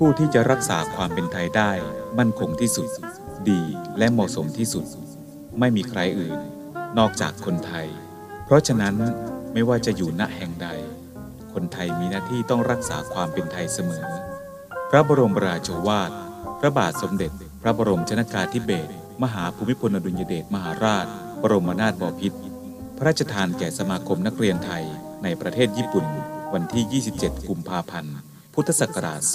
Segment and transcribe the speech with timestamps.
[0.00, 1.70] ผู้ที่จะรักษาความเป็นไทยได้
[2.18, 2.88] มั่นคงที่สุด
[3.50, 3.62] ดี
[3.98, 4.84] และเหมาะสมที่สุด
[5.58, 6.38] ไม่มีใครอื่น
[6.98, 7.86] นอกจากคนไทย
[8.44, 8.94] เพราะฉะนั้น
[9.52, 10.68] ไม่ว่าจะอยู่ณแห่งใด
[11.52, 14.06] คนไทยมีหน้าที่ต้องรักษาความเป็นไทยเสมอ
[14.90, 16.10] พระบรมราโชวาท
[16.60, 17.30] พระบาทสมเด็จ
[17.62, 18.92] พระบรมชนากาธิเบศร
[19.22, 21.06] มหาภูมิพลอดุลยเดชมหาราช
[21.42, 22.40] บรมนาถบพิตร
[22.96, 24.84] พระราชทานแก่สมาคมนักเรียนไทย
[25.22, 26.06] ในประเทศญี่ปุ่น
[26.52, 28.16] วันที่ 27 กุมภาพันธ์
[28.60, 29.30] พุทธศักราช 2537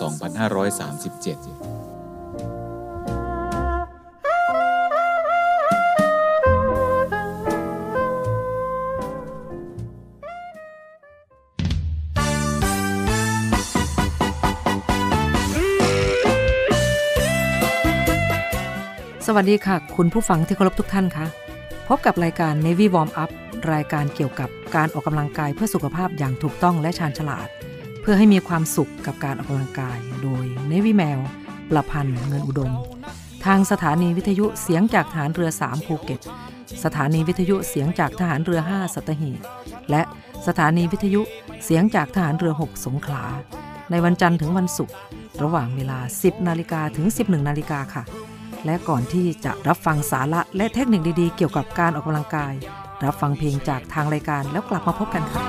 [19.27, 21.25] สวัสดีค่ะ คุณผู้ฟังที่เคารพทุกท่านคะ
[21.87, 23.29] พบกับรายการ Navy Warm Up
[23.73, 27.49] รายการเกี่ยวกับการออกกำลังกายเพื่อสุขภาพอย่างถูกต้องและชาญฉลาด
[28.01, 31.19] เพื่อให้มีความสุขกับการออกกำลังกาย โดย Navy แมว
[31.69, 32.71] ประพันธ์เงินอุดม
[33.45, 36.21] ทางสถานีวิทยุเสียงจากฐานเรือ 3 ภูเก็ต
[36.83, 39.39] สถานีวิทยุเสียงจากทหารเรือ 5 สัตหีบ
[39.89, 40.01] และ
[40.47, 41.21] สถานีวิทยุ
[41.65, 43.23] เสียงจากทหารเรือ 6 สงขลา
[43.91, 44.95] ในวันจันทร์ถึงวันศุกร์
[45.43, 48.03] ระหว่างเวลา 10 นาฬิกาถึง 11 นาฬิกาค่ะ
[48.65, 52.53] และก่อนที่จะรับฟังสาระและเทคนิคดีๆ เกี่ยวกับการออกกำลังกาย
[53.03, 55.41] รับฟังเพลงจากทางรายการแล้วกลับมาพบกันค่ะ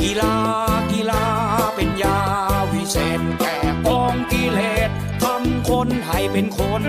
[0.00, 0.34] กีฬา
[0.92, 1.24] กีฬา
[1.74, 2.18] เป็นยา
[2.72, 4.90] วิเศษแก่กองกิเลส
[5.22, 6.82] ทำคนให้เป็นคน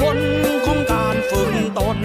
[0.00, 0.18] ผล
[0.66, 1.98] ของการฝึกตน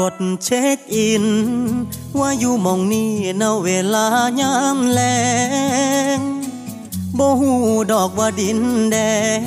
[0.00, 1.26] กดเช็คอิน
[2.18, 4.06] ว่าอยู่มองนี้ณเวลา
[4.40, 5.00] ยามแล
[6.16, 6.18] ง
[7.18, 7.52] บ่หู
[7.92, 8.60] ดอกว่าดิน
[8.90, 8.96] แด
[9.38, 9.40] ง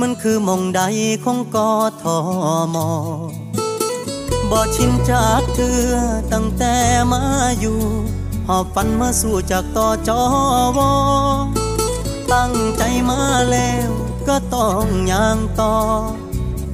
[0.00, 0.82] มันคือมองใด
[1.24, 2.18] ของกอทอ
[2.74, 2.90] มอ
[4.50, 5.82] บ่ชินจากเธอ
[6.32, 6.74] ตั้งแต่
[7.12, 7.22] มา
[7.60, 7.80] อยู่
[8.48, 10.20] หอบฝันมาสู่จากต่อจอ
[10.76, 10.92] วอ
[12.32, 13.20] ตั้งใจมา
[13.50, 13.90] แล้ว
[14.28, 15.74] ก็ต้องย่างต่อ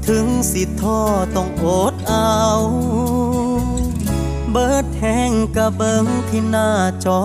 [0.08, 1.00] ถึงสิท้อ
[1.36, 2.38] ต้องอดเอา
[4.50, 6.68] เบิดแห้งกะเบิงที่หน้า
[7.04, 7.22] จอ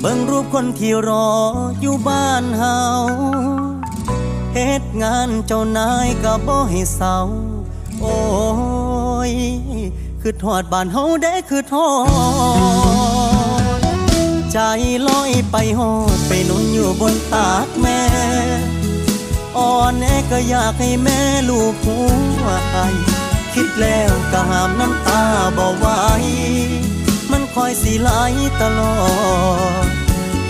[0.00, 1.28] เบิงรูปคนที่รอ
[1.80, 2.78] อยู่บ้านเฮา
[4.54, 7.16] เฮ็ดงานเจ้านายกะบ่ให้เศร้า
[8.00, 8.18] โอ้
[9.30, 9.32] ย
[10.20, 11.90] คือทอดบ้านเฮาได้คือทอ
[13.78, 13.80] ด
[14.52, 14.58] ใจ
[15.08, 17.48] ลอยไปหอดไปนุนอยู่บนตา
[19.58, 21.98] อ่อนแอก็อยากให้แม่ลูกหั
[22.44, 22.76] วใจ
[23.54, 25.22] คิดแล้วก็ห้ามน้ำตา
[25.56, 25.86] บ่ไหว
[27.30, 28.10] มันคอยสีไหล
[28.60, 28.96] ตลอ
[29.84, 29.86] ด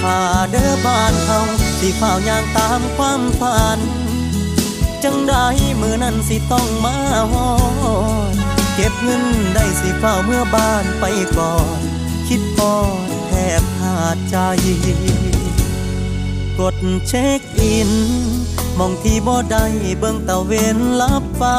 [0.01, 0.19] ถ้า
[0.51, 1.41] เด้อบ้านเฮา
[1.79, 3.79] สิเฝ้ายางตามความฝัน
[5.03, 5.47] จังได้
[5.81, 6.97] มือนั้นสิต้องมา
[7.33, 7.51] ฮอ
[8.33, 8.35] ด
[8.75, 11.05] เก็บเงินได้สิเฝ้าเมื่อบ้านไป
[11.39, 11.81] ก่อน
[12.29, 12.75] คิดพอ
[13.07, 14.37] ดแทบขาดใจ
[16.59, 16.77] กด
[17.09, 17.91] เช็คอิน
[18.79, 19.65] มองที่บ่ได้
[19.99, 21.59] เบิ่งตะเวนลับฟ้า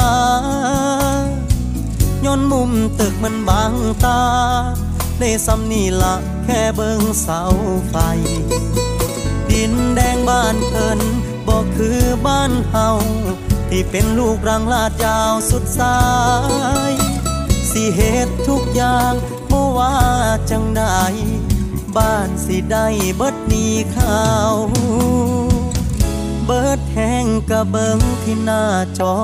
[2.24, 4.22] ย้อนมุมตึกมันบางตา
[5.20, 7.42] ได้สำนี่ละแค่เบิ่งเสา
[7.88, 7.96] ไฟ
[9.50, 11.00] ดินแดงบ้านเพิ่น
[11.46, 12.88] บ่คือบ้านเฮา
[13.68, 15.98] ที่เป็นลูกรังลาดยาวสุดสา
[16.90, 16.92] ย
[17.70, 19.12] สิเหตุทุกอย่าง
[19.50, 19.96] บ่ว่า
[20.50, 20.84] จังใด
[21.96, 22.86] บ้านสิได้
[23.16, 24.54] เบิดนี้ข้าว
[26.46, 28.62] เบิด แห้งกะเบิงที่หน้า
[28.98, 29.14] จอ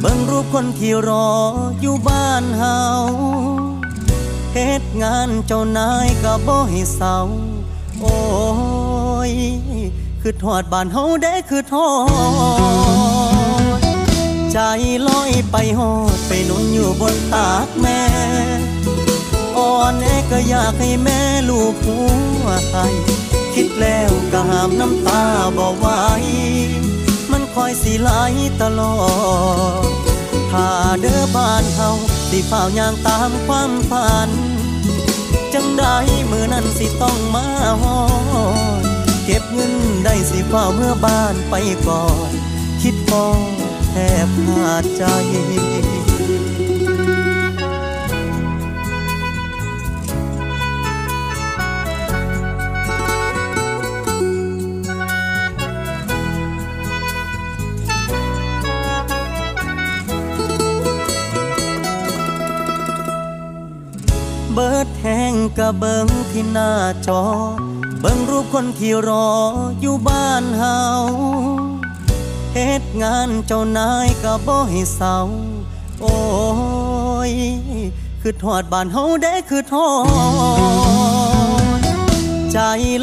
[0.00, 1.30] เบิงรูปคนที่รอ
[1.80, 2.80] อยู่บ้านเฮา
[4.52, 7.18] เฮ็ดงานเจ้านายกะบ่ให้เศร้า
[8.00, 8.18] โอ้
[9.30, 9.32] ย
[10.20, 11.90] คือทอดบ้านเฮาได้คือทอ
[13.78, 13.80] ด
[14.52, 14.58] ใจ
[15.08, 18.00] ลอยไปหอดไปนุนอยู่บนตากแม่
[19.56, 21.98] อ่อนแอก็อยากให้แม่ลูกหั
[22.44, 22.76] วใจ
[23.54, 25.22] คิดแล้วก็หามน้ำตา
[25.56, 25.86] บ่ไหว
[27.54, 28.10] คอยสิไหล
[28.62, 28.96] ตลอ
[29.86, 29.90] ด
[30.52, 30.68] ถ้า
[31.00, 31.90] เด้อบ้านเฮา
[32.28, 34.30] สิเฝ้ายางตามความฝัน
[35.52, 35.96] จังได้
[36.30, 37.46] มือนั้นสิต้องมา
[37.82, 37.98] หอ
[38.80, 38.82] ด
[39.24, 39.74] เก็บเงิน
[40.04, 41.54] ได้สิเฝ้าเมื่อบ้านไป
[41.88, 42.30] ก่อน
[42.82, 43.24] คิดพอ
[43.90, 43.94] แท
[44.26, 45.04] บขาดใจ
[64.86, 66.70] ดแห้งกะเบิงที่หน้า
[67.06, 67.22] จอ
[68.00, 69.28] เบิงรูปคนที่รอ
[69.80, 70.80] อยู่บ้านเฮา
[72.52, 75.18] เฮ็ดงานเจ้านายกะบ่ให้เศร้า
[76.00, 76.16] โอ้
[77.30, 77.32] ย
[78.20, 79.90] คือทอดบ้านเฮาได้คือทอ
[81.78, 81.80] ด
[82.52, 82.58] ใจ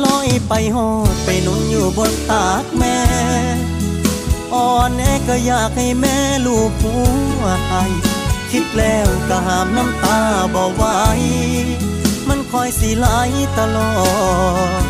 [0.06, 2.98] ลอยไปหอดไปนุ่นอยู่บนตากแม่
[4.54, 6.96] อ่อนแอก็อยากให้แม่ลูกหั
[7.42, 7.84] วให้
[8.52, 10.20] คิดแล้วก็หามน้ำตา
[10.54, 10.84] บ่ไหว
[12.28, 13.08] มันคอยสิไหล
[13.58, 13.94] ตลอ
[14.82, 14.84] ด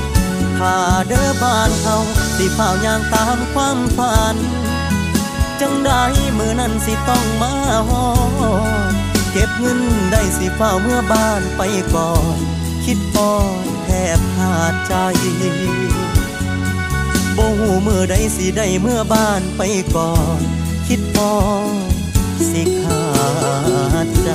[0.58, 0.76] ถ้า
[1.08, 1.98] เด้อบ้านเฮา
[2.36, 4.38] สิเฝ้าย่างตามความฝัน
[5.60, 6.04] จังได้
[6.38, 7.54] มือนั้นสิต้องมา
[7.90, 8.08] หอ
[8.90, 8.92] ด
[9.32, 9.80] เก็บเงิน
[10.12, 11.62] ได้สิเฝ้าเมื่อบ้านไป
[11.96, 12.38] ก่อน
[12.86, 14.94] คิดปอนแทบขาดใจ
[17.38, 19.62] บ่หูมือใดสิได้เมื่อบ้านไป
[19.96, 20.40] ก่อน
[20.88, 21.32] คิดพอ
[22.52, 22.62] สิ
[24.24, 24.30] ใจ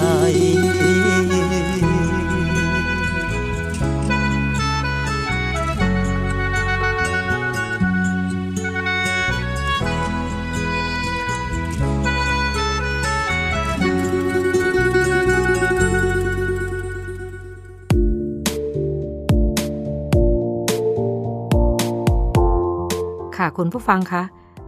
[23.37, 24.23] ค่ะคุณผู้ฟังคะ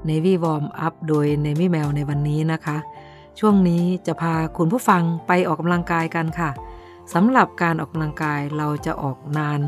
[0.09, 2.77] Navy Warm Up โดย Navy Mail ในวันนี้นะคะ
[3.39, 6.51] ช่วงนี้จะพาคุณผู้ฟังไปออกกำลังกายกันค่ะ
[7.15, 9.61] สำหรับการออกกำลังกายเราจะออกนาน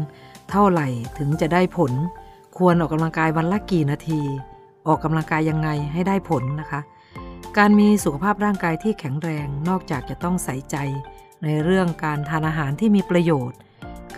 [0.50, 0.88] เท่าไหร่
[1.18, 1.92] ถึงจะได้ผล
[2.58, 4.20] ควรออกกำลังกายวันละกี่นาที
[4.86, 6.80] ออกกำลังกายยังไงให้ได้ผลนะคะ
[7.58, 10.76] การมีสุขภาพร่างกายที่แข็งแรงนอกจากจะต้องใส่ใจ
[11.42, 13.58] ในเรื่องการทานอาหารที่มีประโยชน์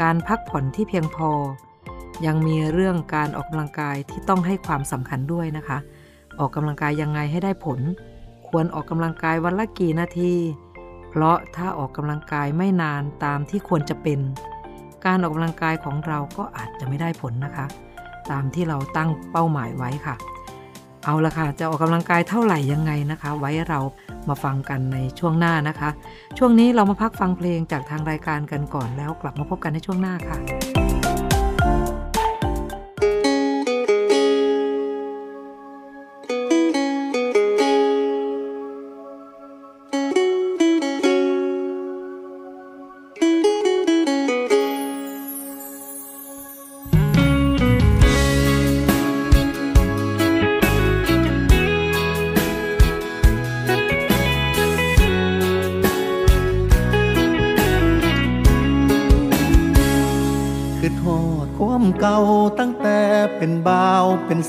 [0.00, 1.30] การพักผ่อนที่เพียงพอ
[2.26, 5.78] ยังมีเรื่องการออกกำลังกายที่ต้องให้ความสำคัญด้วยนะคะ
[6.38, 7.80] ออกกำลังกายยังไงให้ได้ผล
[8.52, 10.34] ควรออกกำลังกายวันละกี่นาที
[11.10, 14.20] เพราะถ้าออกกำลังกายไม่นานตามที่ควรจะเป็น
[15.04, 17.66] การออกกำลังกายของเราก็อาจจะไม่ได้ผลนะคะ
[18.30, 20.14] ตามที่เราตั้งเป้าหมายไว้ค่ะ
[21.04, 23.80] เอาละค่ะ จะออกกำลังกายเท่าไหร่ยังไงนะคะ ไว้เรา
[24.28, 25.90] มาฟังกันในช่วงหน้านะคะ
[26.38, 30.81] ช่วงนี้เรามาพักฟังเพลงจากทางรายการกันก่อนแล้วกลับมาพบกันในช่วงหน้าค่ะ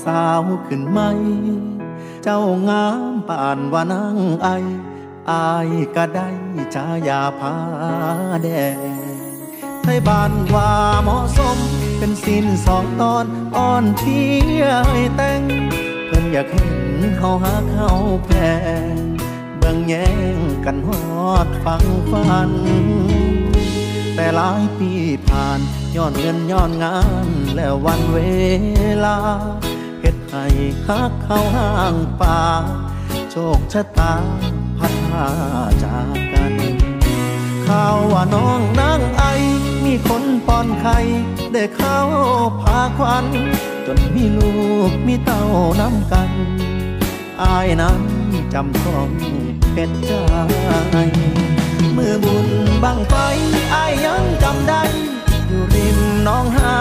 [0.06, 1.00] สาวขึ้นไหม
[2.22, 4.48] เจ้างามป่านว่านางไอ
[5.30, 6.28] อายก็ได้
[6.74, 7.54] ชายาพา
[8.42, 8.78] แดง
[9.82, 10.70] ไทยบ้านว่า
[11.02, 11.56] เหมาะสม
[11.98, 13.24] เป็นสินสองตอน
[13.56, 14.20] อ่อนเพี
[14.60, 15.42] ยให้แต่ง
[16.06, 16.76] เพิ่นอยากเห็น
[17.18, 17.90] เฮาหาเขา
[18.24, 18.30] แพ
[18.94, 18.96] ง
[19.58, 20.90] เบิ่งแย่งกันฮ
[21.28, 22.50] อดฟังฟัน
[24.14, 24.90] แต่หลายปี
[25.26, 25.60] ผ่าน
[25.96, 28.18] ย้อนเงินย้อนงานแล้ววันเว
[29.04, 29.18] ลา
[30.36, 30.48] ให้
[30.86, 32.40] ฮักเข้าห้างป่า
[33.30, 34.14] โชคชะตา
[34.78, 35.26] พัดพา
[35.82, 36.54] จากกัน
[37.66, 39.22] ข่าวว่าน้องนางไอ
[39.84, 40.98] มีคนป้อนไข่
[41.52, 41.98] ได้เข้า
[42.62, 43.26] พาควัน
[43.86, 44.52] จนมีลู
[44.88, 45.42] กมีเต้า
[45.80, 46.30] น้ำกัน
[47.42, 48.00] อายนั้น
[48.54, 49.08] จำต้อง
[49.72, 50.12] เป็นใจ
[51.92, 52.48] เมื่อบุญ
[52.82, 53.14] บังไฟ
[53.74, 54.82] อายยังจำได้
[55.46, 56.74] อยู่ริมน้องหา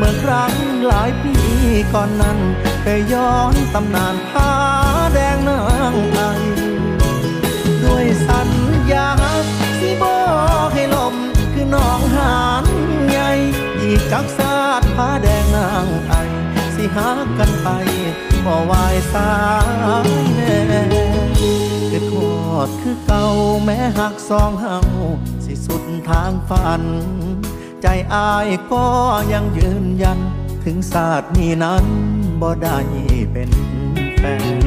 [0.00, 0.54] เมื่อครั้ง
[0.86, 1.34] หลายปี
[1.94, 2.38] ก่อนนั้น
[2.82, 4.50] เคยย้อนตำนานผา
[5.12, 5.60] แดงนา
[5.92, 6.20] งไอ
[7.84, 8.50] ด้วยสัญ
[8.92, 9.08] ญา
[9.80, 10.20] สิบอ
[10.66, 11.14] กให้ลม
[11.52, 12.64] คือน้องหาน
[13.08, 13.30] ใหญ่
[13.80, 16.12] อีกจักสาดผาแดงนางไอ
[16.74, 17.68] สิหากันไป
[18.44, 19.32] บ่วายสา
[20.06, 20.54] ยแน่
[21.90, 22.14] คือโท
[22.66, 23.26] ษคือเก่า
[23.64, 24.78] แม้หักสองเฮา
[25.44, 26.82] สิสุดทางฝัน
[27.82, 28.86] ใจอายก็
[29.32, 30.18] ยังยืนยัน
[30.64, 31.84] ถึงศาสตร์นี้นั้น
[32.40, 32.78] บ่ได้
[33.32, 33.50] เป็น
[34.18, 34.60] แฟน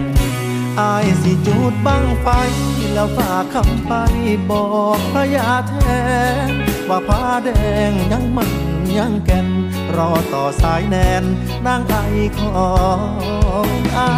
[0.79, 2.27] อายสิจูดบังไฟ
[2.93, 3.93] แล้วฝากคำไป
[4.50, 4.65] บอ
[4.98, 6.01] กพระยาแท้
[6.89, 7.50] ว่าผ้าแด
[7.89, 8.51] งยังมัน
[8.98, 9.48] ยังแก่น
[9.96, 11.24] รอต่อสายแนน
[11.65, 11.96] นางไอ
[12.38, 12.67] ขอ
[13.67, 14.10] งอา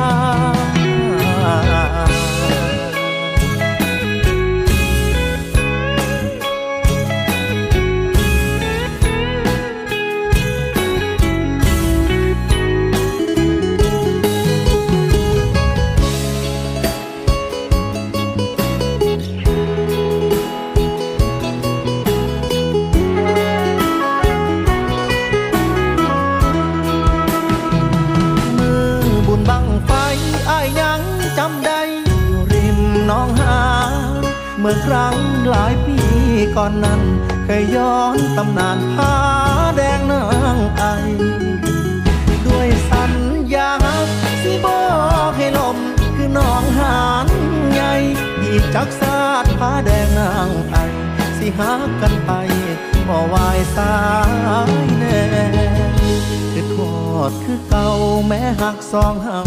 [57.30, 57.90] ดคือเก่า
[58.28, 59.42] แม้หักสองเฮา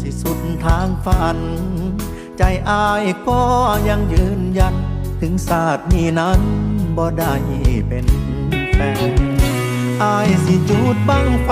[0.00, 1.38] สิสุดทางฝัน
[2.38, 3.42] ใจอายก็
[3.88, 4.74] ยังยืนยัน
[5.20, 6.40] ถึงศาสตร์นี้นั้น
[6.96, 7.34] บ่ได้
[7.88, 8.06] เป็น
[8.74, 8.80] แฟ
[9.12, 9.14] น
[10.02, 11.50] อายสิจูดบังไฟ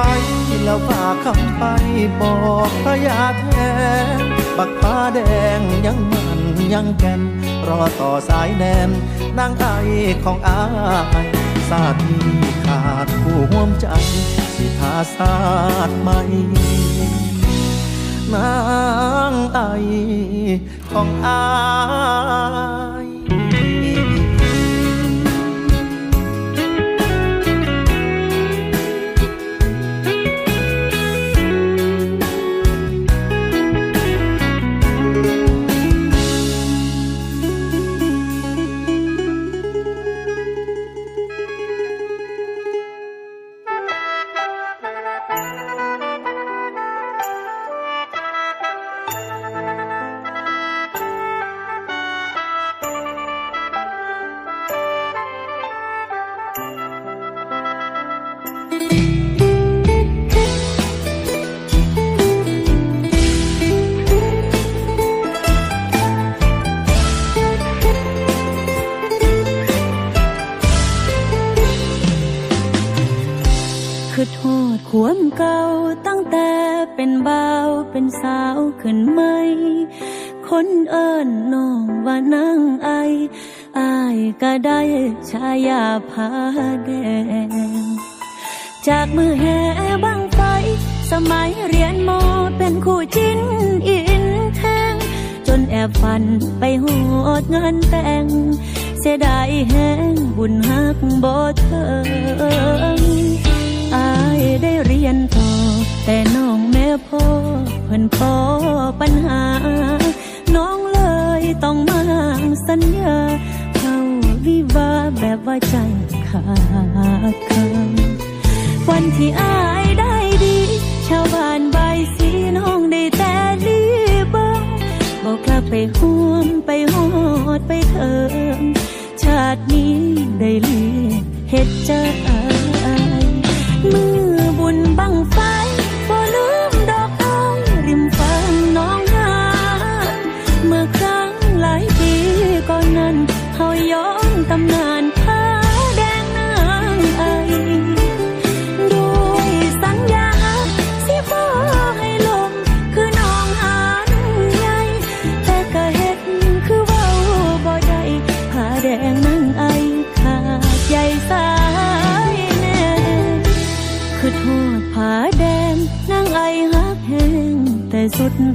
[0.65, 1.65] แล้วฝากคำไป
[2.21, 2.35] บอ
[2.69, 3.47] กพระยาแท
[4.19, 4.21] น
[4.59, 5.21] บักผ้าแด
[5.59, 6.41] งยังมัน
[6.73, 7.21] ยังแก่น
[7.69, 8.91] รอต่อสายแนน
[9.39, 9.67] นางไอ
[10.25, 10.63] ของอา
[11.25, 11.27] ย
[11.71, 12.27] ศาสตร์นี้
[12.65, 15.35] ขาดผู้ห่วมใจาศา
[15.79, 16.21] สต์ใม่
[18.35, 18.55] นา
[19.31, 19.61] งไอ
[20.91, 22.76] ของอา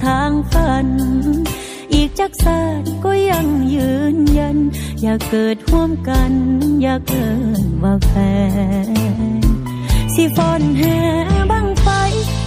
[0.06, 0.88] ทางฝัน
[1.94, 4.58] อีกจักศาสตร์ก็ยังยืนยัน
[5.02, 6.32] อยากเกิดห่วมกัน
[6.82, 7.30] อยากเกิ
[7.64, 8.14] ดว่าแฟ
[9.40, 9.44] น
[10.14, 11.00] สิฟอนแห่
[11.52, 11.88] บังไฟ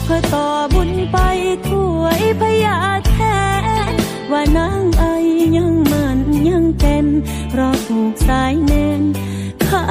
[0.04, 1.18] เพื่อต่อบุญไป
[1.68, 3.16] ถวยพยาแท
[3.90, 3.92] น
[4.32, 5.04] ว่านางไอ
[5.56, 7.06] ยังมันยังเต็ม
[7.50, 9.02] เพราะถูกสายแน่น
[9.66, 9.82] ข้า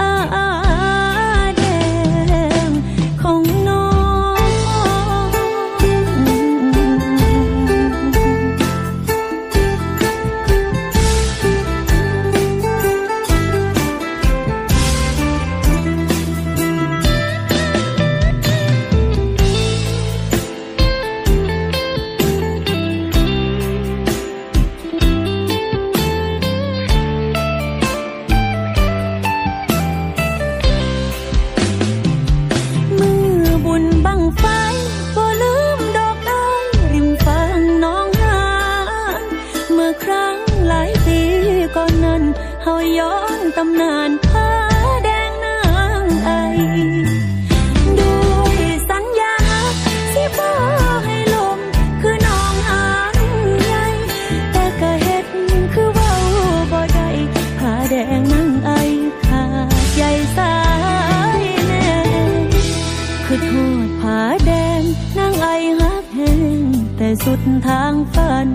[67.25, 68.49] สุดทางฝัน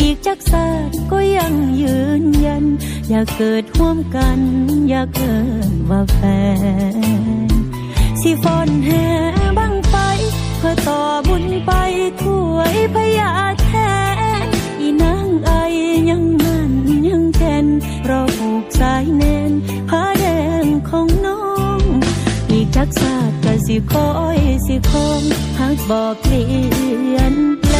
[0.00, 2.64] อีกจักศาสตร์ก็ยังยืนยัน
[3.08, 4.38] อยากเกิดร่วมกัน
[4.88, 5.36] อยากเกิ
[5.70, 6.20] ดว่าแฟ
[7.48, 7.50] น
[8.20, 9.06] สิฟอนแห่
[9.58, 9.94] บังไฟ
[10.58, 11.72] เพื่อต่อบุญไป
[12.22, 12.24] ถ
[12.54, 13.70] วยพยาแท
[14.44, 14.46] น
[14.80, 15.50] อีนางไอ
[16.10, 16.72] ยังมัน
[17.08, 17.66] ยังแก่น
[18.08, 19.52] รอผูกสายแนน
[19.88, 20.26] ผ้าแด
[20.62, 21.37] งของน้อง
[22.80, 25.22] จักศาสตร์ก็สิคอยสิคง
[25.58, 26.46] หักบอกเปลี่
[27.16, 27.76] ยนแปล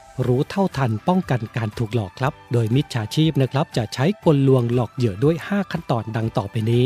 [0.25, 6.85] รู้เท่าทันป้องกันการถูกหลอกครับ โดยมิจฉาชีพนะครับ จะใช้กลลวงหลอกเหยื่อด้วย 5 ขั้นตอนดังต่อไปนี้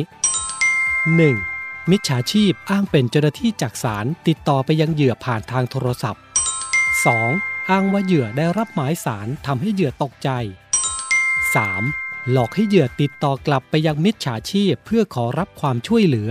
[1.34, 1.92] 1.
[1.92, 6.22] มิจฉาชีพอ้างเป็นเจ้าหน้าที่จากศาลติดต่อไปยังเหยื่อผ่านทางโทรศัพท์
[6.96, 7.70] 2.
[7.70, 10.30] อ้างว่าเหยื่อได้รับหมายสารทำให้เหยื่อตกใจ
[11.36, 12.32] 3.
[12.32, 16.30] หลอกให้เหยื่อติดต่อกลับไปยังมิจฉาชีพเพื่อขอรับความช่วยเหลือ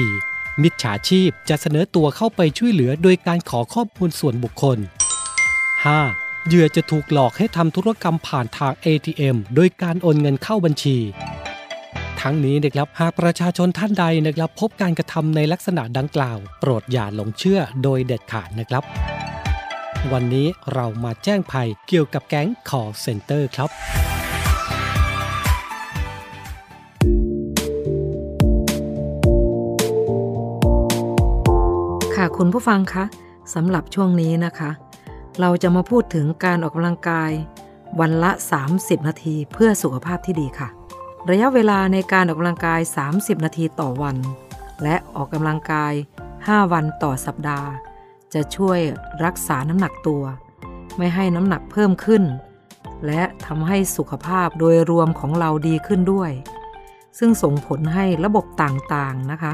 [0.00, 0.62] 4.
[0.62, 4.78] มิจฉาชีพจะเสนอตัวเข้าไปช่วยเหลือโดยการขอข้อมูลส่วนบุคคล
[5.84, 6.46] 5.
[6.46, 10.96] เหยื่อจะถูกหลอกให้ทำธุรกรรมผ่านทาง ATM โดยการโอนเงินเข้าบัญชี
[12.20, 18.82] ทั้งนี้นะครับหากประชาชนท่านใดนะครับ พบการกระทำในลักษณะดังกล่าว โปรดอย่าหลงเชื่อโดยเด็ดขาดนะครับ
[20.12, 23.70] วันนี้เรามาแจ้งภัยเกี่ยวกับแก๊ง call center ครับ
[32.14, 33.04] ค่ะคุณผู้ฟังคะ
[33.54, 34.70] สำหรับช่วงนี้นะคะ
[35.40, 37.30] เราจะมาพูดถึงการออกกำลังกาย
[38.00, 38.30] วันละ
[38.68, 40.68] 30 นาทีเพื่อสุขภาพที่ดีค่ะ
[41.30, 42.80] ระยะเวลาในการออกกำลังกาย
[43.12, 44.16] 30 นาทีต่อวัน
[44.82, 45.92] และออกกำลังกาย
[46.32, 47.68] 5 วันต่อสัปดาห์
[48.34, 48.78] จะช่วย
[49.24, 50.22] รักษาน้ำหนักตัว
[50.96, 52.22] ไม่ให้น้ำหนักเพิ่มขึ้น
[53.06, 56.30] และทำให้สุขภาพโดยรวมของเราดีขึ้นด้วย
[57.18, 59.52] ซึ่งส่งผลให้ระบบต่างๆนะคะ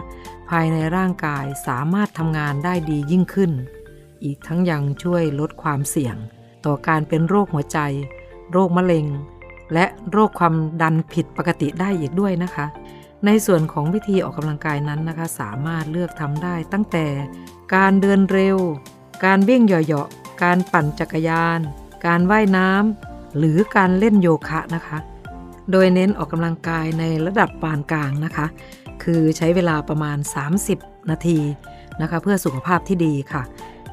[0.50, 3.50] ภายในร่างกายสามารถทำงานได้ดียิ่งขึ้น
[4.24, 6.16] อีกทั้งยังช่วยลดความเสี่ยง
[6.66, 7.78] ต่อการเป็นโรคหัวใจ
[8.52, 9.06] โรคมะเร็ง
[9.74, 12.66] และโรคความดันผิดปกติได้อีกด้วยนะคะ
[13.26, 17.06] ในส่วนของวิธีออกกำลังกายนั้นนะคะ สามารถเลือกทำได้ตั้งแต่
[17.74, 18.58] การเดินเร็ว
[19.24, 21.60] การวิ่งเหยาะๆการปั่นจักรยาน
[22.06, 24.98] การว่ายน้ำหรือการเล่นโยคะนะคะ
[25.70, 28.46] โดยเน้นออกกำลังกายในระดับปานกลางนะคะ
[29.02, 30.18] คือใช้เวลาประมาณ
[30.64, 31.38] 30 นาที
[32.00, 33.42] นะคะเพื่อสุขภาพที่ดีค่ะ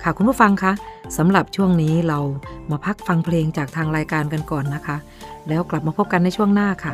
[0.03, 0.71] ค่ะคุณผู้ฟังคะ
[1.17, 2.19] สำหรับช่วงนี้เรา
[2.71, 4.97] มาพักฟังเพลงจากทางรายการกันก่อนนะคะ
[5.49, 6.93] แล้วกลับมาพบกันในช่วงหน้าค่ะ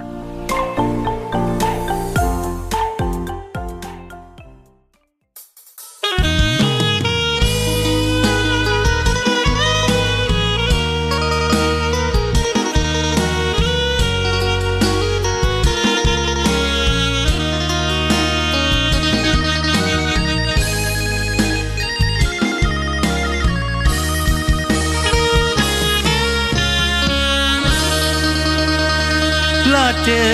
[30.03, 30.27] เจ็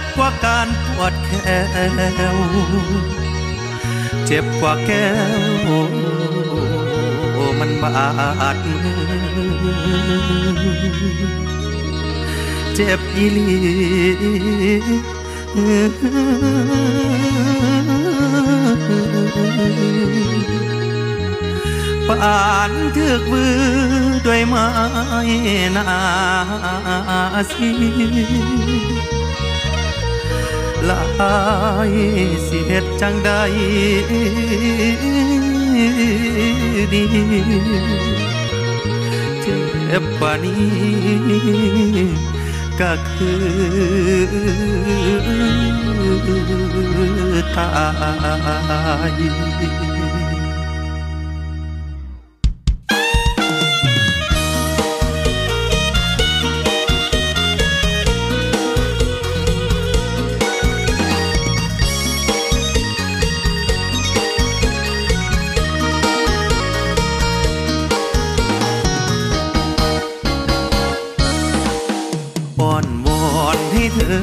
[0.00, 1.30] บกว่าการปวดแข
[2.34, 2.36] ว
[4.26, 5.06] เจ็บกว่าแก้
[5.66, 5.70] ว
[7.58, 8.06] มันบา
[8.54, 8.56] ด
[12.74, 13.52] เจ็บอีหลี
[22.08, 23.54] ปานเถึกบือ
[24.26, 24.68] ด้วยไม้
[25.76, 25.88] นา
[27.52, 27.70] สี
[30.90, 31.02] ลา
[31.90, 31.92] ย
[32.44, 33.30] เสียดจังใด
[36.92, 37.04] ดี
[39.40, 40.62] เจ็บปานี้
[42.80, 44.62] ก็คือ
[47.56, 47.68] ตา
[49.18, 49.91] ย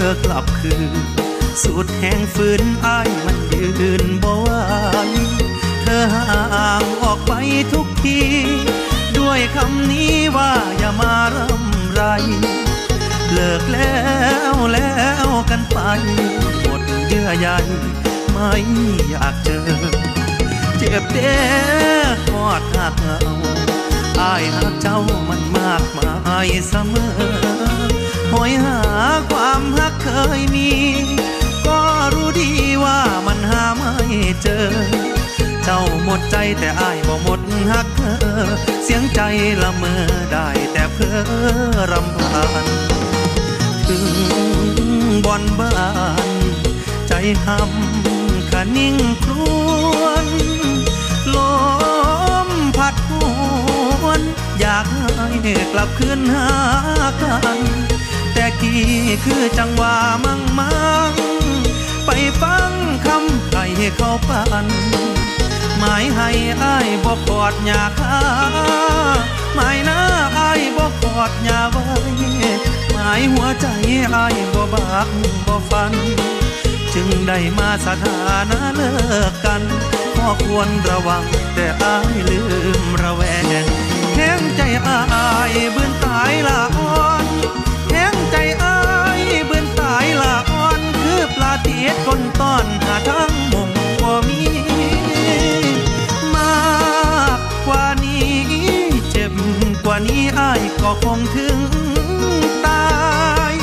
[0.09, 0.91] อกลับคืน
[1.63, 4.49] สุดแห่งฝืนอายมันยืนบ่ไหว
[5.83, 7.31] เธอห่างออกไป
[7.73, 8.19] ทุกที
[9.17, 12.01] ด้วยคำนี้ว่าอย่ามารำไร
[13.31, 13.99] เลิกแล้
[14.51, 15.79] วแล้วกันไป
[16.61, 17.47] หมดเยื่อใย
[18.31, 18.51] ไม่
[19.09, 19.65] อยากเจอ
[20.77, 21.37] เจ็บเด้
[22.29, 23.19] กอดหักเอา
[24.21, 26.11] อายหักเจ้ามันมากมา
[26.45, 27.58] ยเสมอ
[28.33, 28.79] หอยหา
[29.31, 30.69] ความฮักเคยมี
[31.67, 31.79] ก็
[32.13, 32.51] รู้ดี
[32.83, 33.93] ว่ามันหาไม่
[34.41, 34.67] เจอ
[35.63, 38.17] เจ้าหมดใจแต่อายบ่หมดฮักเธอ
[38.83, 39.21] เสียงใจ
[39.61, 41.19] ละเมอได้แต่เพ้อ
[41.91, 42.65] รำพัน
[43.87, 44.07] ถึง
[45.25, 45.77] บอนบ้า
[46.27, 46.29] น
[47.07, 47.13] ใจ
[47.45, 49.31] หำขนิ่งคร
[50.01, 50.27] วน
[51.35, 51.37] ล
[52.47, 53.11] มพัดห
[54.03, 54.21] วน
[54.59, 55.29] อยากให้
[55.73, 56.49] กลับคืนหา
[57.21, 57.59] กัน
[58.41, 58.83] แต่กี้
[59.25, 61.13] คือจังหว่ามั่งมั่ง
[62.05, 62.09] ไป
[62.41, 62.71] ฟัง
[63.05, 63.59] คำใคร
[63.95, 64.67] เขาปัน
[65.79, 66.29] หมายให้
[66.63, 68.19] อ้ายบอกอดยาคา
[69.55, 69.99] หมายหน้า
[70.37, 71.85] อายบอกอดยาไว้
[72.91, 73.67] หมายหัวใจ
[74.15, 75.09] อ้ายบ่บาก
[75.45, 75.93] บ่ฟัน
[76.93, 78.91] จึงได้มาสถานะเลิ
[79.31, 79.61] กกัน
[80.15, 81.23] ขอควรระวัง
[81.55, 82.39] แต่อ้ายลื
[82.81, 83.43] มระแวง
[84.13, 84.99] แข้งใจอ้า
[85.51, 86.78] ยบืนตายละ
[91.93, 94.41] ดคนต้อนหาทั้งมุมบ่มี
[96.35, 96.53] มา
[97.37, 98.31] กกว่านี้
[99.11, 99.33] เจ็บ
[99.83, 101.59] กว่านี้อ้ายก็คงถึง
[102.65, 102.89] ตา
[103.51, 103.53] ย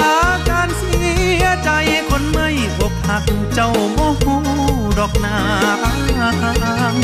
[0.00, 0.98] อาการเสี
[1.42, 1.70] ยใจ
[2.10, 2.48] คนไม่
[2.80, 4.24] อกหักเจ้าโมโห
[4.98, 5.40] ดอกนา
[6.92, 6.94] ง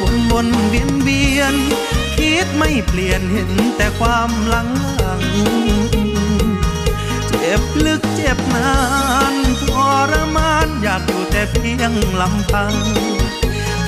[0.00, 1.54] วนวนเวียนเวียน
[2.16, 5.22] คิดไม่เปลี่ยนเห็นแต่ความหลังหลัง
[7.54, 8.72] จ็บลึกเจ็บนา
[9.32, 9.64] นท
[10.10, 12.74] รมานอยากอยู่แต่เพียงลำพัง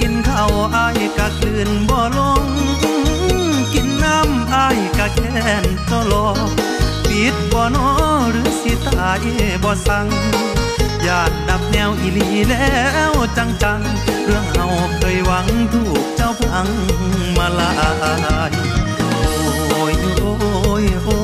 [0.01, 2.45] กินข้าวอายกะกลืนบ่ลง
[3.73, 6.29] กินน้ำอายกะแค้นก็รอ
[7.07, 7.89] ปิดบ่นอ
[8.31, 9.25] หรือสิตาย
[9.63, 10.09] บ่สั่ง
[11.07, 12.73] ญาติดับแนวอีลีแล้
[13.11, 13.81] วจังจัง
[14.25, 14.67] เรื่องเฮา
[14.99, 16.69] เคยหวังถูกเจ้าพัง
[17.37, 17.73] มาลา
[18.51, 18.53] ย
[19.69, 20.35] โอ้ยโอ้
[20.83, 21.24] ยโอ้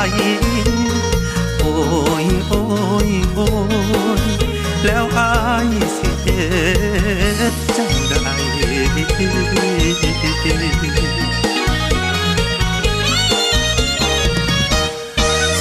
[0.00, 1.72] โอ้
[2.24, 2.60] ยโอ้
[3.08, 3.46] ยโอ้
[4.20, 4.22] ย
[4.84, 5.30] แล้วอา
[5.66, 6.42] ยสิเฮ็
[7.52, 8.14] ดจังใด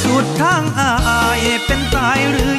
[0.01, 0.93] สุดทางอา
[1.39, 2.58] ยเป็นตายหรือ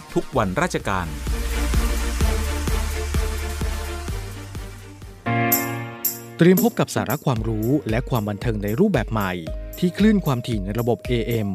[0.13, 1.07] ทุกวันราชการ
[6.37, 9.31] เตรียมพบกับสาระความรู้และความบันเทิงในรูปแบบใหม่
[9.79, 11.49] ที่คลื่นความถี่ในระบบ AM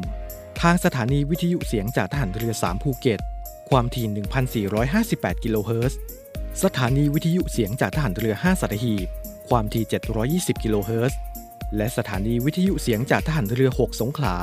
[0.61, 3.19] ทางสถานีวิทยุเสียงจากทหารเรือ 3 ภูเก็ต
[3.69, 5.99] ความถี่ 1,458 กิโลเฮิรตซ์
[6.63, 9.07] สถานีวิทยุเสียงจากทหารเรือ 5สัตหีบ
[9.49, 9.83] ความถี่
[10.43, 11.19] 720 กิโลเฮิรตซ์
[11.77, 14.35] และสถานีวิทยุเสียงจากทหารเรือ 6 สงขลา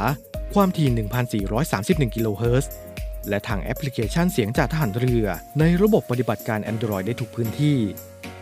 [0.55, 0.88] ความถี่
[1.53, 2.70] 1,431 กิโลเฮิรตซ์
[3.28, 5.26] และทางแอปพลิเคชันเสียงจากทหารเรือ
[5.60, 7.78] ในระบบปฏิบัติการ Android ได้ทุกพื้นที่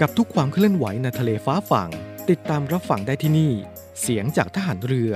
[0.01, 1.91] กับทุกความเคลื่อนไหวในทะเลฟ้าฝั่ง
[2.31, 3.53] ติดตามรับฟังได้ที่นี่
[4.01, 5.13] เสียงจากทหารเรือ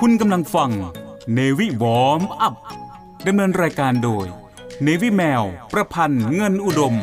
[0.00, 0.70] คุณกำลังฟัง
[1.36, 2.54] Navy Warm Up
[3.26, 4.41] ดำเนินรายการโดย
[4.86, 7.00] Navy แมว ประพันธ์เงินอุดมค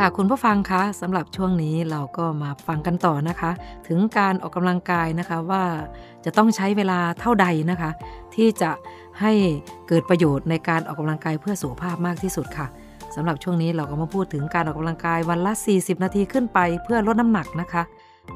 [0.00, 3.50] ่ะคุณผู้ฟังคะสำหรับช่วงนี้เราก็มาฟังกันต่อนะคะ
[3.86, 5.64] ถึงการออกกำลังกายนะคะว่า
[6.24, 7.90] จะต้องใช้เวลาเท่าใดนะคะ
[8.34, 8.70] ที่จะ
[9.20, 9.32] ให้
[9.88, 12.68] เกิดประโยชน์ในการออกกำลังกายเพื่อสุขภาพมากที่สุดค่ะ
[13.20, 17.82] สำหรับช่วงนี้เราก็มาพูดถึงการออกกำลังกายวันละ 40 นาทีขึ้นไปเพื่อลดน้ำหนักนะคะ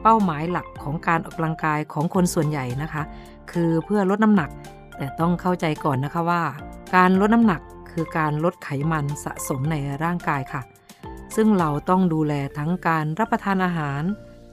[0.02, 3.02] เป้าหมายหลักของการออกกำลังกายของคนส่วนใหญ่นะคะ
[3.52, 4.50] คือเพื่อลดน้ำหนัก
[4.96, 6.42] แต่ต้องเข้าใจก่อนนะคะว่า
[6.96, 10.62] การลดน้ำหนักคือการลดไขมันสะสมในร่างกายค่ะ
[11.36, 14.02] ซึ่งเราต้องดูแลทั้งการรับประทานอาหาร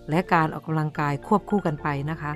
[0.09, 2.31] และการออกกำลังกายควบคู่กันไปนะคะ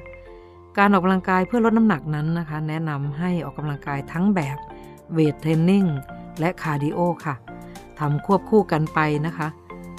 [0.77, 4.57] การออกกำลังกายเพื่อลดน้ำหนักนั้นนะคะ แนะนำให้ออกกำลังกายทั้งแบบ
[5.13, 5.85] weight training
[6.39, 7.35] และ cardio ค่ะ
[7.99, 9.47] ทำควบคู่กันไปนะคะ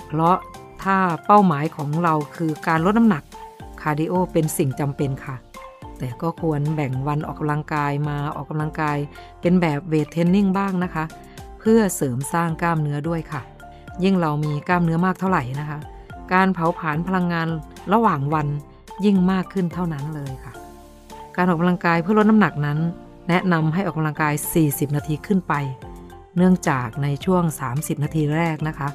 [0.06, 0.36] เพราะ
[0.82, 3.22] ถ้าเป้าหมายของเราคือการลดน้ำหนัก
[3.80, 5.36] cardio เป็นสิ่งจำเป็นค่ะ
[5.98, 8.96] แต่ก็ควรแบ่งวันออกกำลังกายมาออกกำลังกาย
[9.40, 11.04] เป็นแบบ weight training บ้างนะคะ
[11.60, 13.42] เพื่อเสริมสร้างกล้ามเนื้อด้วยค่ะ
[14.04, 15.78] ยิ่งเรามีกล้ามเนื้อมากเท่าไหร่นะคะ
[16.32, 17.48] การเผาผลาญพลังงาน
[17.92, 18.46] ระหว่างวัน
[19.04, 20.52] ยิ่งมากขึ้นเท่านั้นเลยค่ะ
[21.36, 22.78] การออกกำลังกายเพื่อลดน้ำหนักนั้น
[23.28, 25.54] แนะนำให้ออกกำลังกาย 40 นาทีขึ้นไป
[26.36, 27.44] เนื่องจากในช่วง
[27.74, 28.88] 30 นาทีแรกนะคะ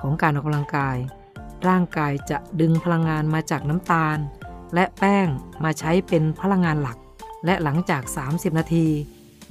[0.00, 0.96] ของการออกกำลังกาย
[1.68, 4.18] ร่างกายจะดึงพลังงานมาจากน้ำตาล
[4.74, 5.26] และแป้ง
[5.64, 6.98] มาใช้เป็นพลังงานหลัก
[7.44, 8.86] และหลังจาก 30 นาที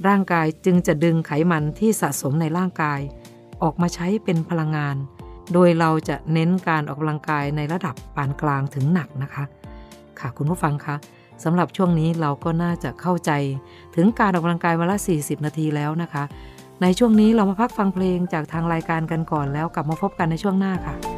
[0.08, 3.00] ร่างกายจึงจะดึงไขมันที่สะสมในร่างกาย
[3.62, 4.96] ออกมาใช้เป็นพลังงาน
[5.52, 9.44] โดยเราจะเน้นการออกกำลังกายในระดับปานกลางถึงหนักนะคะ
[10.20, 10.96] ค่ะคุณผู้ฟังคะ
[11.44, 13.30] สำหรับช่วงนี้เราก็น่าจะเข้าใจ
[13.96, 16.24] ถึงการออกกำลังกายวันละ 40 นาทีแล้วนะคะ
[16.82, 21.17] ในช่วงนี้เรามาพักฟังเพลงจากทางรายการกันก่อนแล้วกลับมาพบกันในช่วงหน้าค่ะ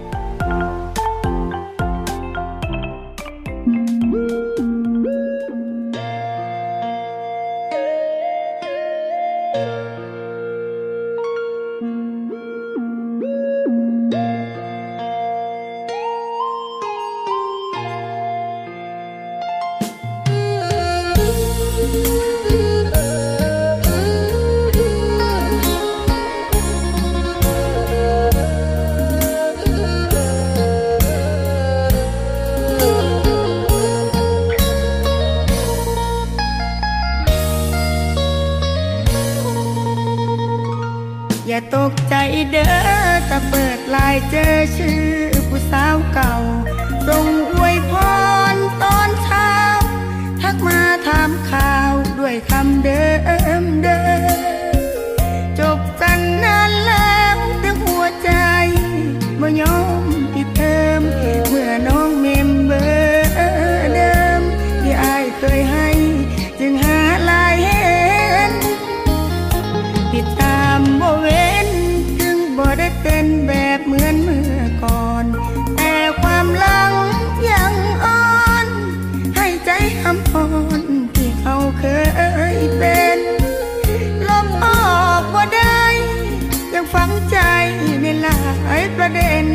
[88.03, 88.41] ในหลา
[88.81, 89.47] ยประเด็น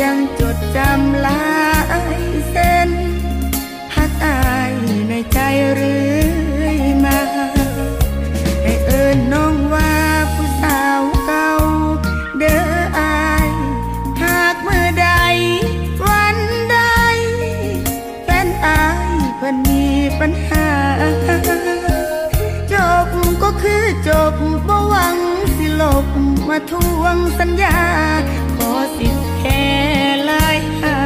[0.00, 1.44] ยังจดจำลา
[2.16, 2.18] ย
[2.50, 2.90] เส้น
[3.94, 4.72] หักอาย
[5.08, 5.38] ในใจ
[5.74, 6.03] หรือ
[26.56, 27.78] มาทวงสัญญา
[28.56, 29.64] ขอสิทธิ์แค่
[30.30, 30.98] ลายหา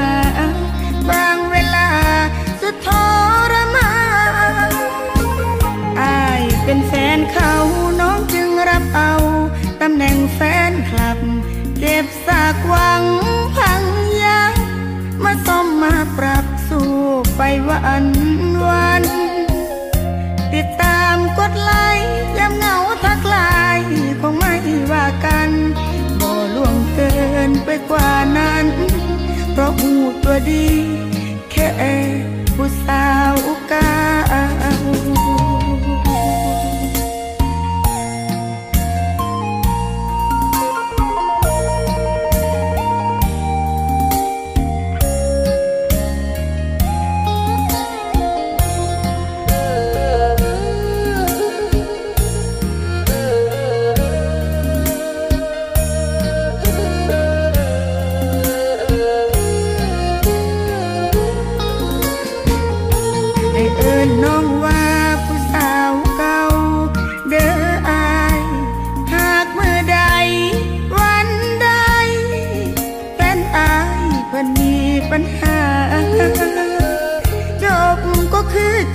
[1.11, 1.88] บางเวลา
[2.61, 2.88] สุดท
[3.53, 3.92] รมา
[4.70, 4.72] น
[6.01, 7.55] อายเป็นแฟนเขา
[8.01, 9.14] น้องจึงรับเอา
[9.80, 10.40] ตำแหน่งแฟ
[10.70, 11.18] นคลับ
[11.78, 13.03] เก็บสากวัง
[13.57, 13.82] พัง
[14.24, 14.55] ยัก
[15.24, 16.92] มาซ่อมมาปรับสู้
[17.36, 18.28] ไปวัน
[30.39, 30.61] หู
[31.57, 32.38] ตั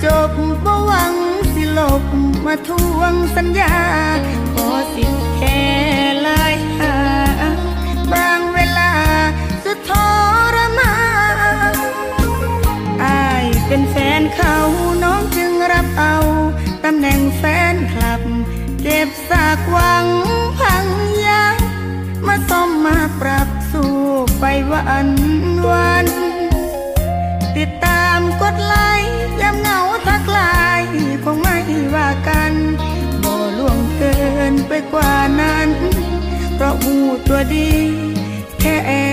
[0.02, 0.30] จบ
[0.64, 1.14] บ่หวัง
[1.52, 2.02] สิลบ
[2.44, 3.72] มาทวงสัญญา
[4.52, 5.23] ขอสิ
[37.28, 37.68] ตัวดี
[38.60, 39.03] แค่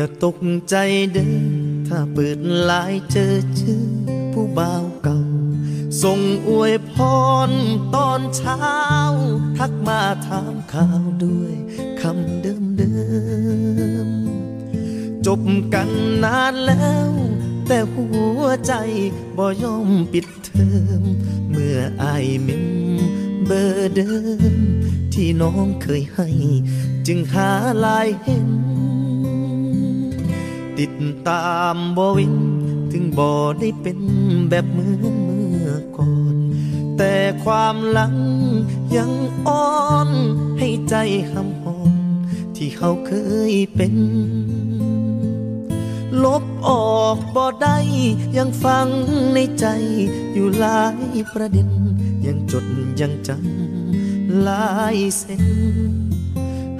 [0.00, 0.38] อย่าตก
[0.70, 0.76] ใจ
[1.12, 1.34] เด้อ
[1.88, 3.84] ถ้าเปิดไลายเจอชื่อ
[4.32, 5.20] ผู้บ่าวเก่า
[6.02, 6.94] ส่งอวยพ
[7.48, 7.50] ร
[7.94, 8.62] ตอนเช้า
[9.58, 11.54] ทักมาถามข่าวด้วย
[12.00, 12.94] คำเดิมเดิ
[14.06, 15.42] มๆจบ
[15.74, 15.90] กัน
[16.24, 17.10] นานแล้ว
[17.66, 18.06] แต่หั
[18.40, 18.72] วใจ
[19.36, 20.68] บ่ยอมปิดเทอ
[21.00, 21.02] ม
[21.50, 22.64] เมื่ออายเมม
[23.46, 24.12] เบอร์เดิ
[24.52, 24.54] ม
[25.14, 26.28] ที่น้องเคยให้
[27.06, 27.50] จึงหา
[27.84, 28.50] ลายเห็น
[30.80, 30.94] ติด
[31.28, 32.36] ตามบ่วิน
[32.92, 33.98] ถึงบ่ได้เป็น
[34.50, 36.36] แบบเหมือนเมื่อก่อน
[36.96, 37.14] แต่
[37.44, 38.14] ความหลัง
[38.96, 39.10] ยัง
[39.48, 39.70] อ่อ
[40.08, 40.10] น
[40.58, 40.94] ให้ใจ
[41.32, 41.94] หำหอน
[42.56, 43.12] ที่เขาเค
[43.52, 43.94] ยเป็น
[46.24, 47.78] ลบออกบ่ได้
[48.36, 48.88] ยังฟัง
[49.34, 49.66] ในใจ
[50.34, 50.82] อยู่หลา
[51.14, 51.70] ยประเด็น
[52.26, 52.66] ยังจด
[53.00, 55.44] ยังจำลายเส้น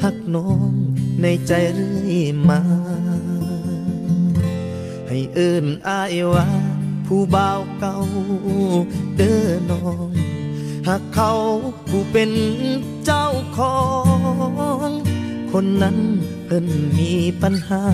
[0.02, 0.72] หักน้อง
[1.20, 2.16] ในใจเรื่อย
[2.48, 2.60] มา
[5.12, 6.48] ให้เอิ้นอายว่า
[7.06, 7.96] ผู้บ่าวเก่า
[9.16, 10.10] เด้อน้อง
[10.86, 11.32] หากเขา
[11.88, 12.30] ผู้เป็น
[13.04, 13.78] เจ้าขอ
[14.86, 14.88] ง
[15.52, 15.98] คนนั้น
[16.44, 16.66] เพิ่น
[16.98, 17.84] มีปัญหา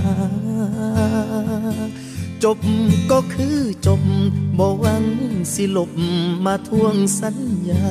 [2.44, 2.58] จบ
[3.10, 4.02] ก็คือจบ
[4.58, 5.04] บ่หวัง
[5.52, 5.92] สิลบ
[6.44, 7.38] มาทวงสัญ
[7.70, 7.88] ญา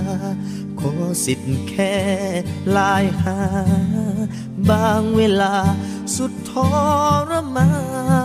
[0.80, 0.92] ขอ
[1.26, 1.96] สิทธิ์แค่
[2.78, 3.38] ลายหา
[4.70, 5.56] บางเวลา
[6.16, 6.52] สุดท
[7.30, 7.70] รมา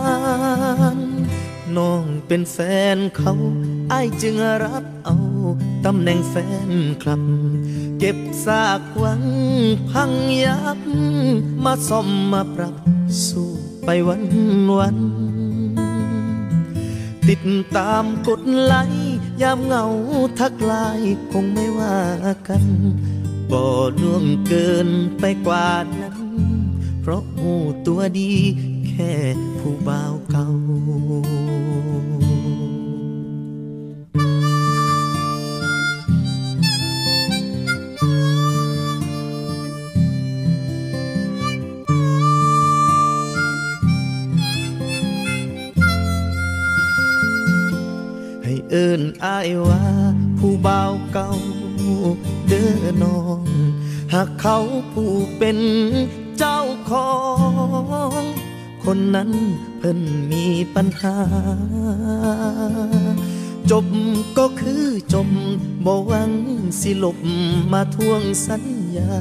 [1.77, 2.57] น้องเป็นแฟ
[2.95, 3.33] นเขา
[3.89, 5.15] ไอจึงรับเอา
[5.85, 6.35] ตำแหน่งแฟ
[6.69, 6.71] น
[7.01, 7.23] คลับ
[7.99, 9.23] เก็บซากหวัง
[9.89, 10.11] พัง
[10.43, 10.79] ยับ
[11.63, 12.75] มาซ่อมมาปรับ
[13.25, 13.49] สู้
[13.85, 14.23] ไปวัน
[14.77, 14.97] วัน
[17.27, 17.41] ติด
[17.77, 19.85] ตามกดไลค์ยามเหงา
[20.39, 21.97] ทักไลน์คงไม่ว่า
[22.47, 22.63] กัน
[23.51, 23.65] บ่
[24.01, 25.67] ล่วงเกินไปกว่า
[26.01, 26.19] นั้น
[27.01, 27.53] เพราะหู
[27.87, 28.33] ตัวดี
[29.01, 29.15] ค่
[29.59, 30.47] ผู้บ่าวเก่า
[48.43, 49.83] ให้เอิ้นอายว่า
[50.39, 51.31] ผู้บ่าวเก่า
[52.47, 53.45] เด้อน้อง
[54.13, 54.57] หากเขา
[54.93, 55.57] ผู้เป็น
[56.37, 57.11] เจ้าขอ
[58.21, 58.23] ง
[58.83, 59.31] คนนั้น
[59.77, 59.99] เพิ่น
[60.31, 61.17] มีปัญหา
[63.71, 63.87] จบ
[64.37, 65.29] ก็คือจบ
[65.85, 66.31] บ่หวัง
[66.79, 67.17] สิลบ
[67.71, 68.63] มาทวงสัญ
[68.97, 69.15] ญา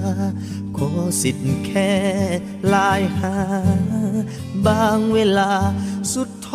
[0.76, 0.90] ขอ
[1.22, 1.92] สิทธิ์แค่
[2.74, 3.36] ลายหา
[4.66, 5.52] บางเวลา
[6.12, 6.48] สุดท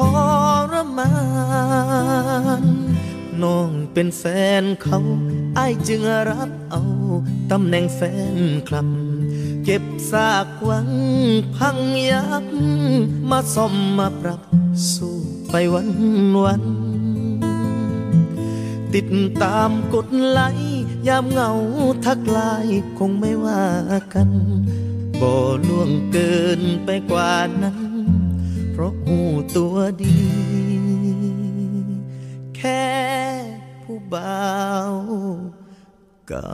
[0.71, 1.11] รมา
[2.61, 2.63] น
[3.43, 4.23] น้องเป็นแฟ
[4.61, 4.99] นเขา
[5.55, 6.83] ไอ้จึงรับเอา
[7.51, 8.01] ตำแหน่งแฟ
[8.35, 8.37] น
[8.67, 8.89] คลับ
[9.67, 10.89] เก็บซากหวัง
[11.55, 11.77] พัง
[12.09, 12.45] ยับ
[13.29, 14.41] มาซ่อมมาปรับ
[14.93, 15.17] สู้
[15.49, 15.89] ไปวัน
[16.43, 16.63] วัน
[18.93, 19.07] ติด
[19.43, 20.41] ตามกดไล
[21.07, 21.51] ยามเหงา
[22.05, 23.65] ทักไลน์คงไม่ว่า
[24.13, 24.29] กัน
[25.21, 25.33] บ่
[25.67, 27.79] ล่วงเกินไปกว่านั้น
[28.71, 29.17] เพราะหู
[29.55, 30.19] ตัวดี
[32.55, 32.85] แค่
[33.83, 34.53] ผู้บ่า
[34.91, 34.93] ว
[36.27, 36.53] เก่า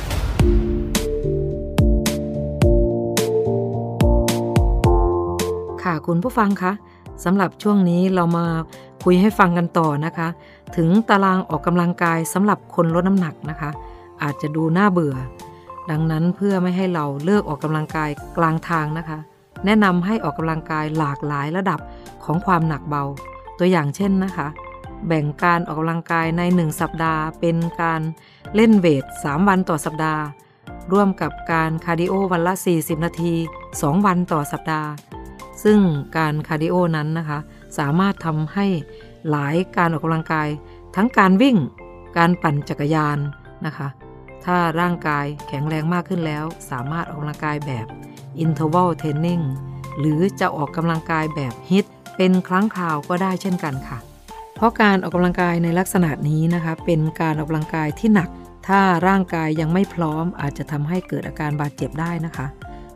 [5.83, 6.71] ค่ะคุณผู้ฟังคะ
[7.23, 8.45] สำหรับช่วงนี้เรามา
[9.03, 10.27] คุยให้ฟังกันต่อนะคะ
[10.75, 13.69] ถึงตารางออกกำลังกายสำหรับคนลดน้ำหนักนะคะ
[14.21, 15.15] อาจจะดูน่าเบื่อ
[15.89, 19.19] ดังนั้นเพื่อไม่ให้เราเลิกออกกำลังกายกลางทางนะคะ
[19.65, 21.79] แนะนำให้ออกกำลังกายหลากหลายระดับ
[22.23, 23.03] ของความหนักเบา
[23.59, 24.47] ตัวอย่างเช่นนะคะ
[25.07, 28.01] แบ่งการออกกำลังกายใน 1 สัปดาห์ เป็นการ
[28.55, 30.23] เล่น weight 3 วันต่อสัปดาห์
[30.91, 33.33] ร่วมกับการ cardio วันละ 40 นาที
[33.69, 34.89] 2 วันต่อสัปดาห์
[35.63, 35.79] ซึ่ง
[36.17, 37.39] การ cardio นั้นนะคะ
[37.77, 38.67] สามารถทำได้
[39.29, 40.47] หลายการออกกำลังกาย
[40.95, 41.57] ทั้งการวิ่ง
[42.17, 43.17] การปั่นจักรยาน
[43.65, 43.87] นะคะ
[44.45, 47.87] ถ้าร่างกายแข็งแรงมากขึ้นแล้ว สามารถออกกำลังกายแบบ
[48.43, 49.43] interval training
[49.99, 51.85] หรือจะออกกำลังกายแบบฮิต
[52.17, 53.97] เป็นครั้งคราวก็ได้เช่นกันค่ะ
[54.55, 58.29] เพราะการออกกำลังกายในลักษณะนี้นะคะ เป็นการออกกำลังกายที่หนัก
[58.67, 62.47] ถ้าร่างกายยังไม่พร้อมอาจจะทำให้เกิดอาการบาดเจ็บได้นะคะ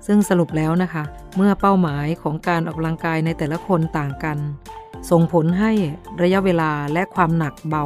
[0.05, 1.03] ซึ่งสรุปแล้วนะคะ
[1.35, 4.37] เมื่อเป้าหมายของการออกกำลังกายในแต่ละคนต่างกัน
[5.09, 5.71] ส่งผลให้
[6.21, 7.83] ระยะเวลาและความหนักเบา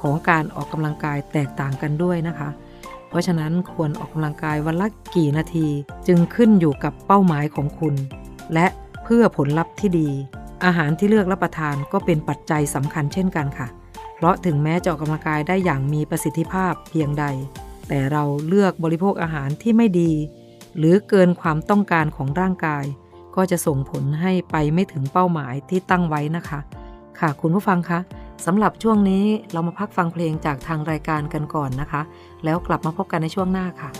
[0.00, 2.48] ของการออกกำลังกายแตกต่างกันด้วยนะคะ
[3.08, 5.68] เพราะฉะนั้นควรออกกำลังกายวันละกี่นาที
[6.06, 7.94] จึงขึ้นอยู่กับเป้าหมายของคุณ
[8.54, 8.66] และ
[9.04, 10.08] เพื่อผลลัพธ์ที่ดี
[10.64, 13.68] อาหารที่เลือกรับประทานก็เป็นปัจจัยสำคัญเช่นกันค่ะ
[14.14, 17.24] เพราะถึงแม้จะออกกำลังกายได้อย่างมีประสิทธิภาพเพียงใด
[17.88, 20.12] แต่เราเลือกบริโภคอาหารที่ไม่ดี
[20.76, 22.84] หรือเกินความต้องการของร่างกาย
[23.36, 26.60] ก็จะส่งผลให้ไปไม่ถึงเป้าหมายที่ตั้งไว้นะคะ
[27.18, 27.98] ค่ะคุณผู้ฟังคะ
[28.46, 32.02] สำหรับช่วงนี้เรามาพักฟังเพลงจากทางรายการกันก่อนนะคะ
[32.44, 33.90] แล้วกลับมาพบกันในช่วงหน้าค่ะ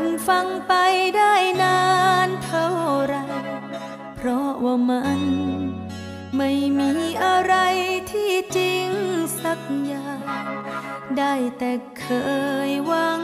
[0.00, 0.72] นฟังไป
[1.16, 1.80] ได้นา
[2.26, 2.68] นเท่า
[3.04, 3.14] ไร
[4.16, 5.20] เพราะว่ามัน
[6.36, 6.92] ไม่มี
[7.24, 7.54] อะไร
[8.10, 8.88] ที่จริง
[9.42, 10.20] สักอย่าง
[11.18, 12.06] ได้แต่เค
[12.68, 13.20] ยหวัง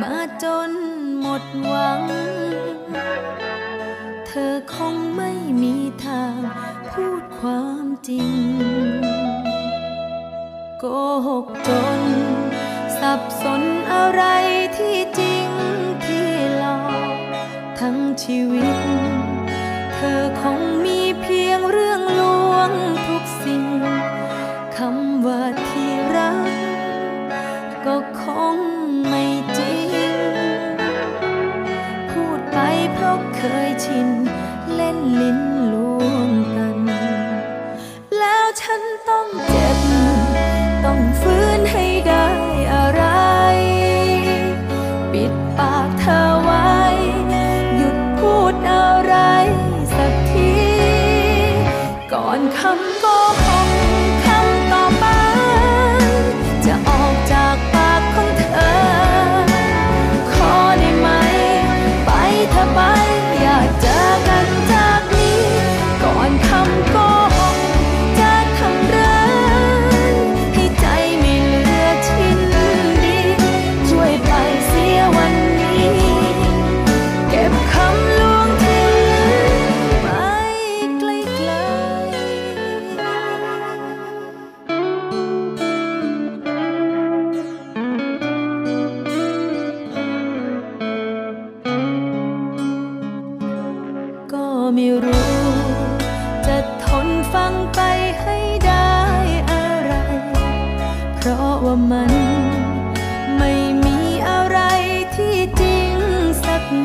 [0.00, 0.70] มาจน
[1.20, 2.02] หมดหวัง
[4.26, 5.30] เธอคงไม่
[5.62, 6.38] มีทาง
[6.90, 8.30] พูดความจริง
[10.78, 10.84] โก
[11.28, 12.00] หกจน
[13.00, 13.62] สับสน
[13.92, 14.22] อะไร
[14.76, 15.27] ที่จริงที่หลอกทั้ง
[18.22, 18.78] ชีวิต
[19.94, 22.70] เธอคงมีเพียงเรื่องลวง
[23.06, 23.64] ทุกสิ่ง
[24.76, 26.48] คำว่าที่รัก
[27.86, 28.22] ก็ค
[28.56, 28.58] ง
[29.08, 29.24] ไม่
[29.58, 29.76] จริ
[30.12, 30.14] ง
[32.10, 32.58] พูดไป
[32.92, 34.17] เพราะเคยชิน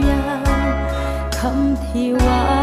[0.10, 0.24] ย่า
[0.66, 0.70] ง
[1.38, 2.63] คำที่ว่า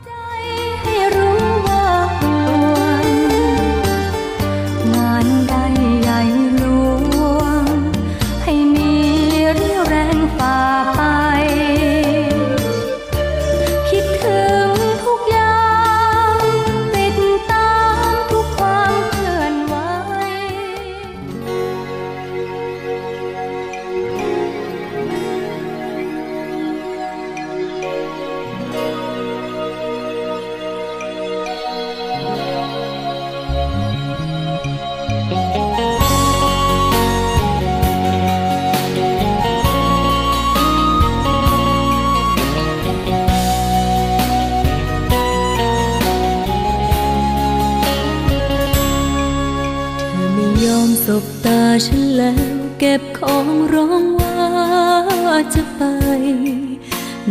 [55.83, 55.87] ไป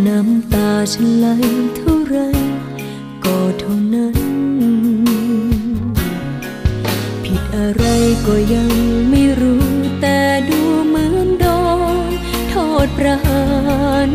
[0.07, 1.26] น้ำตาฉันไหล
[1.76, 2.16] เท่าไร
[3.24, 4.18] ก็เท่านั้น
[7.24, 7.84] ผิดอะไร
[8.26, 8.72] ก็ยัง
[9.11, 9.66] ไม่รู้
[10.01, 11.46] แต่ดูเหมือนโด
[12.09, 12.11] น
[12.51, 13.44] โทษประหา
[14.07, 14.09] ร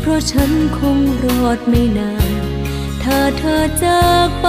[0.00, 2.30] เพราะฉันคงรอดไม่นาน
[3.02, 4.48] ถ้าเธอจากไป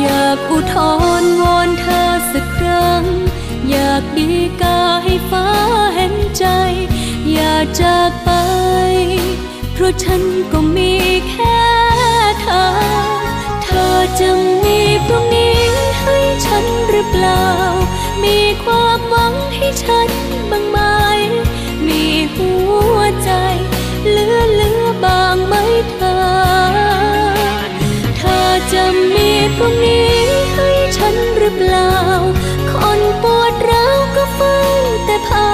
[0.00, 0.76] อยากอุทธ
[1.22, 2.02] รณ์วอนเธอ
[2.32, 3.04] สักครั้ง
[3.70, 4.30] อยากดี
[4.62, 5.46] กาให้ฟ้า
[5.94, 6.46] เห็นใจ
[7.36, 8.30] อย่าจากไป
[9.72, 10.22] เพราะฉัน
[10.52, 10.92] ก็มี
[11.28, 11.60] แค่
[12.40, 12.66] เธอ
[13.62, 14.28] เธอจะ
[14.64, 15.60] มีพรุ่งนี้
[16.00, 16.16] ให้
[16.46, 17.44] ฉันหรือเปล่า
[18.24, 20.08] มีความหวังให้ฉัน
[20.50, 20.78] บ้างไหม
[21.86, 22.02] มี
[22.34, 22.50] หั
[22.94, 23.30] วใจ
[24.08, 25.54] เหลือเหลือบางไหม
[25.90, 26.16] เธอ
[28.16, 28.84] เธอจะ
[29.14, 30.14] มีพรุ่งนี้
[30.54, 31.92] ให้ฉันหรือเปล่า
[32.70, 34.58] คนปวดร้าวก็เฝ้า
[35.06, 35.48] แต่พา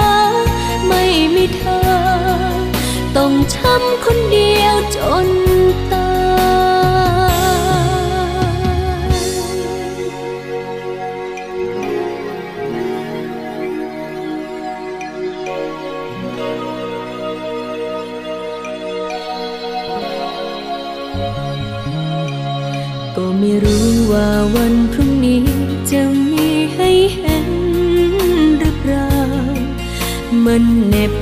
[1.25, 1.79] ม่มีเธอ
[3.17, 5.52] ต้องช้ำคนเดียวจน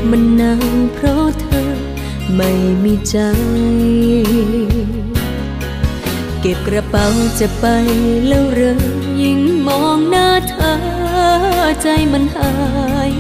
[0.10, 1.72] มันหนาวเพราะเธอ
[2.36, 2.52] ไม่
[2.84, 3.18] มีใจ
[6.40, 7.08] เก็บกระเป๋า
[7.40, 7.66] จะไป
[8.28, 8.74] แล้วเหรอ
[9.22, 10.74] ยิ่งมองหน้าเธอ
[11.82, 12.54] ใจมันหา
[13.10, 13.12] ย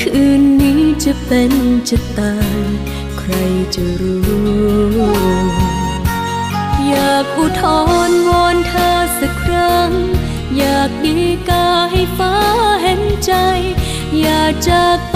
[0.00, 1.52] คืนนี้จะเป็น
[1.88, 2.60] จะตาย
[3.18, 3.32] ใคร
[3.74, 4.26] จะรู้
[6.86, 7.62] อยากอุทธ
[8.08, 9.90] รณ์วอนเธอสักครั้ง
[10.56, 11.18] อยากดี
[11.48, 12.34] กาให้ฟ้า
[12.82, 13.32] เห็นใจ
[14.20, 15.14] อย่าจากไ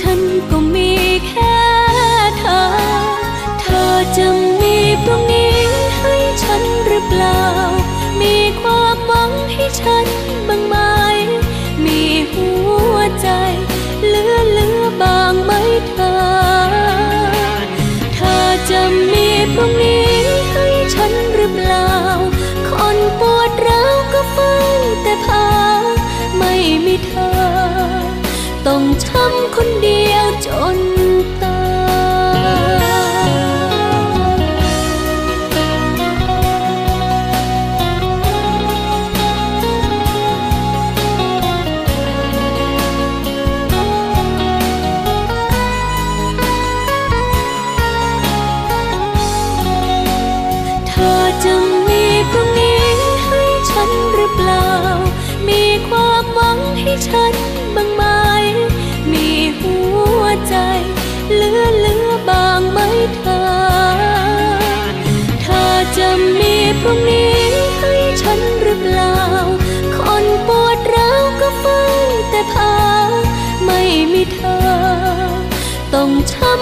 [0.00, 0.20] ฉัน
[0.50, 0.90] ก็มี
[1.26, 1.58] แค่
[2.38, 2.62] เธอ
[3.60, 4.26] เธอจะ
[4.60, 5.56] มีพรุ่งนี้
[5.96, 7.42] ให้ฉันหรือเปล่า
[8.20, 10.06] มีความหวังให้ฉัน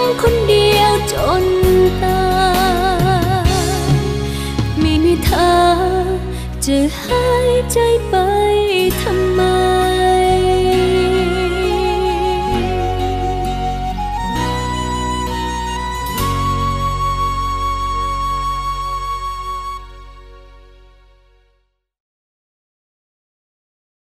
[0.03, 1.45] ำคนเดียวจน
[2.03, 2.21] ตา
[3.43, 3.49] ย
[4.79, 5.53] ไม่มีเธอ
[6.65, 7.77] จะหายใจ
[8.09, 8.15] ไป
[9.01, 9.34] ทำไม